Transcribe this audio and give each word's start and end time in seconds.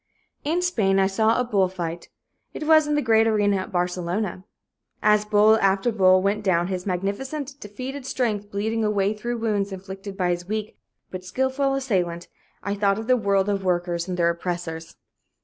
In 0.43 0.63
Spain 0.63 0.97
I 0.97 1.05
saw 1.05 1.39
a 1.39 1.43
bull 1.43 1.67
fight. 1.67 2.09
It 2.55 2.65
was 2.65 2.87
in 2.87 2.95
the 2.95 3.03
great 3.03 3.27
arena 3.27 3.57
at 3.57 3.71
Barcelona. 3.71 4.43
As 5.03 5.25
bull 5.25 5.59
after 5.59 5.91
bull 5.91 6.23
went 6.23 6.43
down, 6.43 6.69
his 6.69 6.87
magnificent, 6.87 7.59
defeated 7.59 8.07
strength 8.07 8.49
bleeding 8.49 8.83
away 8.83 9.13
through 9.13 9.37
wounds 9.37 9.71
inflicted 9.71 10.17
by 10.17 10.31
his 10.31 10.47
weak 10.47 10.75
but 11.11 11.23
skillful 11.23 11.75
assailant, 11.75 12.29
I 12.63 12.73
thought 12.73 12.97
of 12.97 13.05
the 13.05 13.15
world 13.15 13.47
of 13.47 13.63
workers 13.63 14.07
and 14.07 14.17
their 14.17 14.31
oppressors. 14.31 14.95